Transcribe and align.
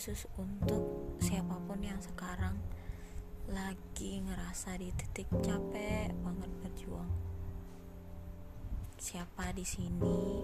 khusus 0.00 0.24
untuk 0.40 1.12
siapa 1.20 1.60
pun 1.68 1.76
yang 1.84 2.00
sekarang 2.00 2.56
lagi 3.52 4.24
ngerasa 4.24 4.80
di 4.80 4.88
titik 4.96 5.28
capek 5.44 6.08
banget 6.24 6.48
berjuang. 6.64 7.12
Siapa 8.96 9.52
di 9.52 9.60
sini 9.60 10.40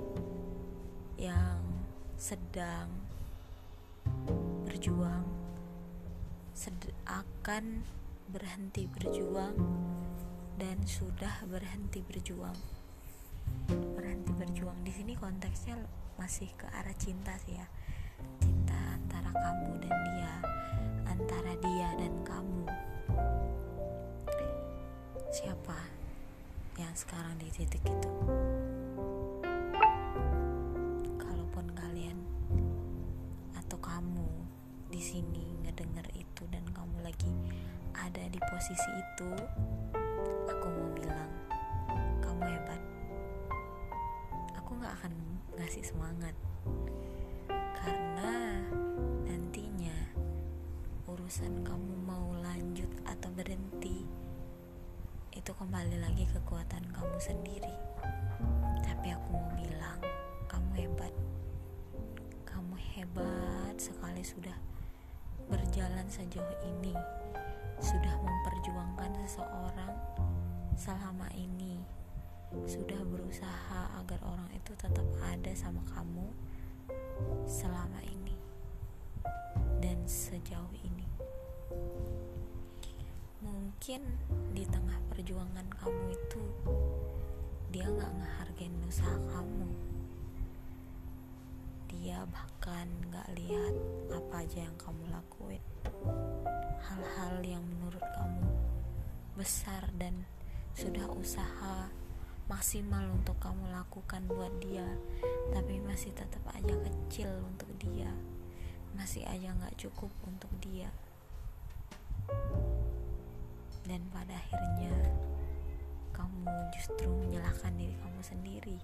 yang 1.17 1.65
sedang 2.21 3.01
berjuang 4.69 5.25
sed 6.53 6.93
akan 7.09 7.81
berhenti 8.29 8.85
berjuang 8.93 9.57
dan 10.61 10.85
sudah 10.85 11.49
berhenti 11.49 12.05
berjuang. 12.05 12.61
Berhenti 13.73 14.37
berjuang 14.37 14.85
di 14.85 14.93
sini 14.93 15.17
konteksnya 15.17 15.81
masih 16.21 16.53
ke 16.61 16.69
arah 16.77 16.93
cinta 17.01 17.33
sih 17.41 17.57
ya. 17.57 17.65
Cinta 18.45 18.56
antara 19.17 19.33
kamu 19.33 19.81
dan 19.81 19.97
dia, 20.13 20.35
antara 21.09 21.53
dia 21.65 21.89
dan 21.97 22.13
kamu. 22.21 22.69
Siapa 25.33 25.79
yang 26.77 26.93
sekarang 26.93 27.33
di 27.41 27.49
titik 27.49 27.81
itu? 27.81 28.13
Kalaupun 31.17 31.65
kalian 31.73 32.21
atau 33.57 33.81
kamu 33.81 34.29
di 34.93 35.01
sini 35.01 35.65
ngedenger 35.65 36.13
itu 36.13 36.45
dan 36.53 36.69
kamu 36.77 37.01
lagi 37.01 37.33
ada 37.97 38.21
di 38.21 38.41
posisi 38.53 38.91
itu 39.01 39.33
aku 40.45 40.67
mau 40.77 40.93
bilang 40.93 41.33
kamu 42.21 42.53
hebat. 42.53 42.81
Aku 44.61 44.77
nggak 44.77 44.93
akan 45.01 45.13
ngasih 45.57 45.89
semangat 45.89 46.37
urusan 51.37 51.69
kamu 51.69 52.09
mau 52.09 52.33
lanjut 52.41 52.89
atau 53.05 53.29
berhenti 53.37 54.09
itu 55.37 55.53
kembali 55.53 56.01
lagi 56.01 56.25
kekuatan 56.33 56.81
kamu 56.97 57.17
sendiri. 57.21 57.77
Tapi 58.81 59.13
aku 59.13 59.37
mau 59.37 59.53
bilang 59.53 60.01
kamu 60.49 60.73
hebat. 60.81 61.13
Kamu 62.49 62.81
hebat 62.81 63.77
sekali 63.77 64.25
sudah 64.25 64.57
berjalan 65.53 66.09
sejauh 66.09 66.57
ini. 66.65 66.97
Sudah 67.85 68.17
memperjuangkan 68.17 69.21
seseorang 69.29 69.93
selama 70.73 71.29
ini. 71.37 71.85
Sudah 72.65 73.05
berusaha 73.05 73.93
agar 74.01 74.25
orang 74.25 74.49
itu 74.57 74.73
tetap 74.73 75.05
ada 75.21 75.53
sama 75.53 75.85
kamu 75.93 76.33
selama 77.45 78.01
ini 78.09 78.26
dan 79.81 79.99
sejauh 80.09 80.73
ini. 80.85 81.07
Mungkin 83.43 84.03
di 84.57 84.65
tengah 84.67 84.99
perjuangan 85.13 85.69
kamu 85.79 86.03
itu 86.13 86.43
dia 87.71 87.87
nggak 87.87 88.13
ngehargain 88.17 88.77
usaha 88.89 89.19
kamu. 89.31 89.69
Dia 91.93 92.25
bahkan 92.29 92.89
nggak 93.13 93.29
lihat 93.37 93.75
apa 94.13 94.35
aja 94.43 94.65
yang 94.65 94.77
kamu 94.81 95.05
lakuin. 95.13 95.65
Hal-hal 96.87 97.43
yang 97.45 97.65
menurut 97.67 98.03
kamu 98.17 98.47
besar 99.37 99.85
dan 100.01 100.25
sudah 100.73 101.09
usaha 101.13 101.89
maksimal 102.47 103.03
untuk 103.11 103.37
kamu 103.43 103.69
lakukan 103.75 104.23
buat 104.31 104.53
dia 104.63 104.87
tapi 105.51 105.83
masih 105.83 106.15
tetap 106.15 106.41
aja 106.55 106.79
kecil 106.79 107.27
untuk 107.43 107.67
dia 107.83 108.13
masih 108.97 109.23
aja 109.29 109.53
nggak 109.53 109.77
cukup 109.77 110.09
untuk 110.25 110.51
dia. 110.59 110.89
Dan 113.87 114.03
pada 114.11 114.35
akhirnya 114.35 114.97
kamu 116.17 116.49
justru 116.75 117.07
menyalahkan 117.07 117.77
diri 117.77 117.95
kamu 118.01 118.21
sendiri. 118.25 118.79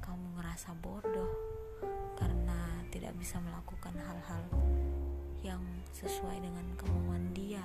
Kamu 0.00 0.40
ngerasa 0.40 0.72
bodoh 0.80 1.28
karena 2.16 2.86
tidak 2.88 3.12
bisa 3.20 3.36
melakukan 3.42 3.92
hal-hal 3.98 4.42
yang 5.44 5.62
sesuai 5.92 6.40
dengan 6.40 6.66
kemauan 6.74 7.30
dia 7.36 7.62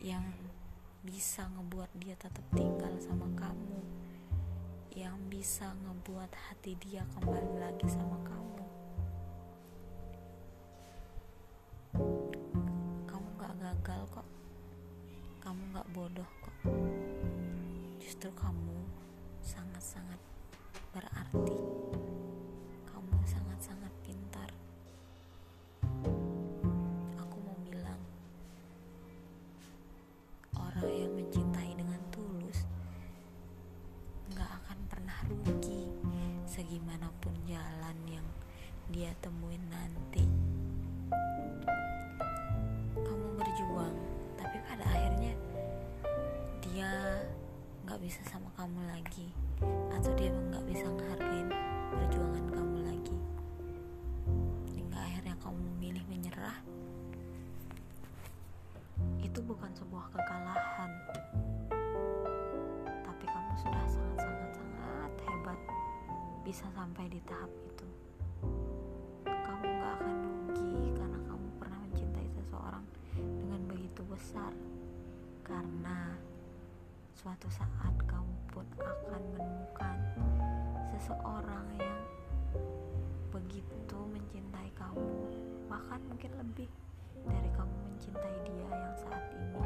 yang 0.00 0.24
bisa 1.04 1.46
ngebuat 1.52 1.92
dia 2.00 2.16
tetap 2.16 2.42
tinggal 2.56 2.90
sama 2.98 3.28
kamu 3.36 3.76
yang 4.96 5.20
bisa 5.28 5.68
ngebuat 5.84 6.32
hati 6.32 6.74
dia 6.80 7.04
kembali 7.12 7.60
lagi 7.60 7.86
sama 7.92 8.18
kamu 8.24 8.63
kamu 15.44 15.60
gak 15.76 15.88
bodoh 15.92 16.30
kok. 16.40 16.56
Justru 18.00 18.32
kamu 18.32 18.80
sangat-sangat 19.44 20.16
berarti. 20.96 21.60
Kamu 22.88 23.16
sangat-sangat 23.28 23.92
pintar. 24.00 24.48
Aku 27.20 27.36
mau 27.44 27.60
bilang 27.60 28.00
orang 30.56 30.88
yang 30.88 31.12
mencintai 31.12 31.76
dengan 31.76 32.00
tulus 32.08 32.64
gak 34.32 34.48
akan 34.48 34.80
pernah 34.88 35.18
rugi 35.28 35.92
segimanapun 36.48 37.36
jalan 37.44 38.00
yang 38.08 38.24
dia 38.88 39.12
temuin 39.20 39.60
nanti. 39.68 40.24
Kamu 42.96 43.28
berjuang 43.36 44.13
nggak 48.04 48.20
bisa 48.20 48.36
sama 48.36 48.52
kamu 48.60 48.84
lagi. 48.84 49.32
Atau 49.88 50.12
dia 50.12 50.28
nggak 50.28 50.60
bisa 50.68 50.84
menghargai 50.92 51.40
perjuangan 51.88 52.44
kamu 52.52 52.78
lagi. 52.84 53.16
Hingga 54.76 54.98
akhirnya 55.00 55.32
kamu 55.40 55.56
memilih 55.72 56.04
menyerah. 56.12 56.60
Itu 59.24 59.40
bukan 59.40 59.72
sebuah 59.72 60.12
kekalahan. 60.12 60.90
Tapi 62.84 63.24
kamu 63.24 63.52
sudah 63.64 63.84
sangat-sangat 63.88 64.50
sangat 64.52 65.12
hebat 65.24 65.60
bisa 66.44 66.68
sampai 66.76 67.08
di 67.08 67.24
tahap 67.24 67.48
itu. 67.64 67.88
Kamu 69.24 69.64
gak 69.80 69.92
akan 70.04 70.16
rugi 70.28 70.92
karena 70.92 71.18
kamu 71.24 71.46
pernah 71.56 71.78
mencintai 71.88 72.28
seseorang 72.36 72.84
dengan 73.16 73.64
begitu 73.64 74.04
besar. 74.12 74.52
Karena 75.40 76.20
suatu 77.24 77.48
saat 77.48 77.96
kamu 78.04 78.36
pun 78.52 78.68
akan 78.76 79.22
menemukan 79.32 79.96
seseorang 80.92 81.64
yang 81.80 82.00
begitu 83.32 83.96
mencintai 84.12 84.68
kamu 84.76 85.32
bahkan 85.64 86.04
mungkin 86.04 86.28
lebih 86.36 86.68
dari 87.24 87.48
kamu 87.56 87.72
mencintai 87.88 88.36
dia 88.44 88.68
yang 88.68 88.96
saat 89.00 89.24
ini. 89.40 89.64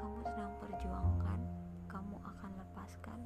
Kamu 0.00 0.24
sedang 0.24 0.56
perjuangkan 0.56 1.40
kamu 1.84 2.16
akan 2.24 2.50
lepaskan 2.64 3.20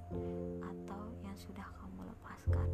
atau 0.67 1.03
yang 1.23 1.37
sudah 1.39 1.69
kamu 1.79 2.11
lepaskan. 2.11 2.69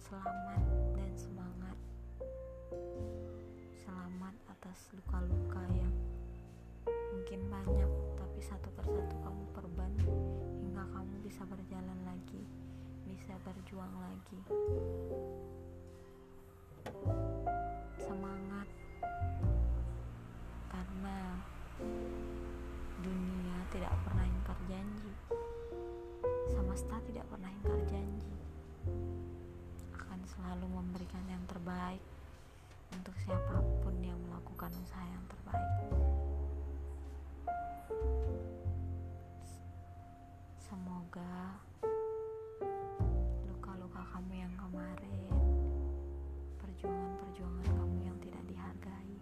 Selamat 0.00 0.64
dan 0.96 1.12
semangat. 1.12 1.76
Selamat 3.84 4.32
atas 4.48 4.88
luka-luka 4.96 5.60
yang 5.76 5.77
mungkin 7.28 7.52
banyak 7.52 7.92
tapi 8.16 8.40
satu 8.40 8.72
persatu 8.72 9.12
kamu 9.20 9.44
perban 9.52 9.92
hingga 10.64 10.80
kamu 10.96 11.12
bisa 11.20 11.44
berjalan 11.44 12.00
lagi 12.08 12.40
bisa 13.04 13.36
berjuang 13.44 13.92
lagi. 14.00 14.40
Semangat 18.00 18.64
karena 20.72 21.36
dunia 23.04 23.60
tidak 23.76 23.92
pernah 24.08 24.24
ingkar 24.24 24.58
janji. 24.64 25.12
Semesta 26.48 26.96
tidak 27.12 27.28
pernah 27.28 27.52
ingkar 27.52 27.80
janji. 27.92 28.36
Akan 30.00 30.24
selalu 30.24 30.64
memberikan 30.64 31.28
yang 31.28 31.44
terbaik 31.44 32.00
untuk 32.96 33.12
siapa 33.20 33.60
pun 33.84 34.00
yang 34.00 34.16
melakukan 34.32 34.72
usaha 34.80 35.04
yang 35.04 35.24
terbaik. 35.28 35.97
juga. 41.18 41.50
Luka-luka 43.50 44.02
kamu 44.14 44.32
yang 44.38 44.54
kemarin 44.54 45.18
perjuangan-perjuangan 46.62 47.66
kamu 47.74 47.98
yang 48.06 48.18
tidak 48.22 48.42
dihargai 48.46 49.18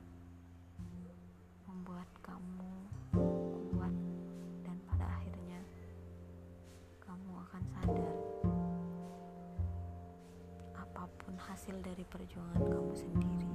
membuat 1.65 2.09
kamu 2.21 2.73
kuat 3.73 3.95
dan 4.61 4.77
pada 4.85 5.09
akhirnya 5.09 5.61
kamu 7.01 7.31
akan 7.49 7.63
sadar 7.73 8.17
apa 10.77 11.03
pun 11.17 11.35
hasil 11.41 11.77
dari 11.81 12.05
perjuangan 12.05 12.61
kamu 12.61 12.93
sendiri. 12.93 13.53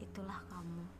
Itulah 0.00 0.40
kamu. 0.48 0.99